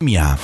[0.00, 0.38] minha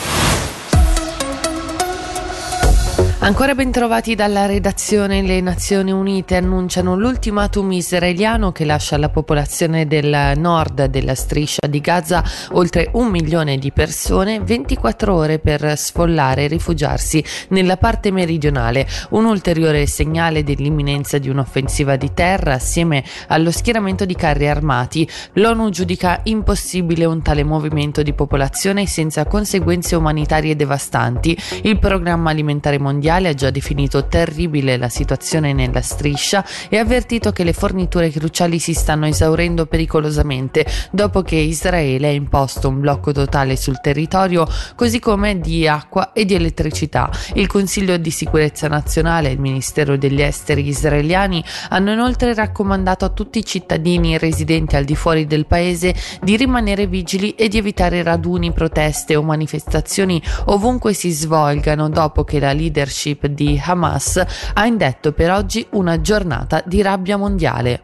[3.20, 9.86] Ancora ben trovati dalla redazione, le Nazioni Unite annunciano l'ultimatum israeliano che lascia alla popolazione
[9.86, 12.22] del nord della striscia di Gaza
[12.52, 19.24] oltre un milione di persone 24 ore per sfollare e rifugiarsi nella parte meridionale, un
[19.24, 25.08] ulteriore segnale dell'imminenza di un'offensiva di terra assieme allo schieramento di carri armati.
[25.34, 31.34] L'ONU giudica impossibile un tale movimento di popolazione senza conseguenze umanitarie devastanti.
[31.62, 36.82] Il programma alimentare mondiale mondiale ha già definito terribile la situazione nella striscia e ha
[36.82, 42.80] avvertito che le forniture cruciali si stanno esaurendo pericolosamente dopo che Israele ha imposto un
[42.80, 47.10] blocco totale sul territorio così come di acqua e di elettricità.
[47.34, 53.10] Il Consiglio di sicurezza nazionale e il Ministero degli esteri israeliani hanno inoltre raccomandato a
[53.10, 58.02] tutti i cittadini residenti al di fuori del paese di rimanere vigili e di evitare
[58.02, 64.24] raduni, proteste o manifestazioni ovunque si svolgano dopo che la leadership leadership di Hamas
[64.54, 67.82] ha indetto per oggi una giornata di rabbia mondiale.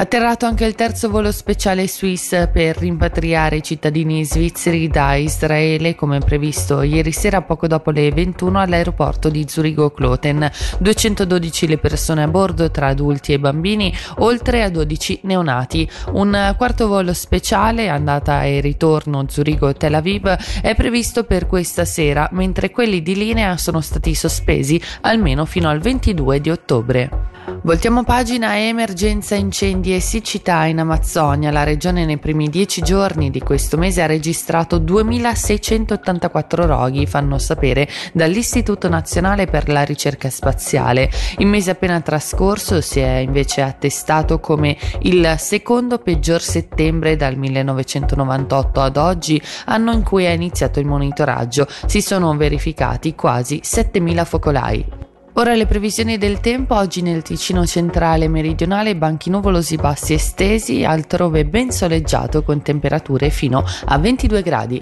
[0.00, 6.20] Atterrato anche il terzo volo speciale Swiss per rimpatriare i cittadini svizzeri da Israele come
[6.20, 10.48] previsto ieri sera poco dopo le 21 all'aeroporto di Zurigo-Kloten.
[10.78, 15.90] 212 le persone a bordo tra adulti e bambini, oltre a 12 neonati.
[16.12, 20.28] Un quarto volo speciale andata e ritorno Zurigo-Tel Aviv
[20.62, 25.80] è previsto per questa sera, mentre quelli di linea sono stati sospesi almeno fino al
[25.80, 27.17] 22 di ottobre.
[27.62, 31.50] Voltiamo pagina emergenza incendi e siccità in Amazzonia.
[31.50, 37.88] La regione nei primi dieci giorni di questo mese ha registrato 2684 roghi, fanno sapere
[38.12, 41.10] dall'Istituto Nazionale per la Ricerca Spaziale.
[41.38, 48.80] Il mese appena trascorso si è invece attestato come il secondo peggior settembre dal 1998
[48.80, 51.66] ad oggi, anno in cui è iniziato il monitoraggio.
[51.86, 54.97] Si sono verificati quasi 7000 focolai.
[55.38, 60.82] Ora le previsioni del tempo, oggi nel Ticino centrale e meridionale banchi nuvolosi bassi estesi,
[60.82, 64.80] altrove ben soleggiato con temperature fino a 22 gradi.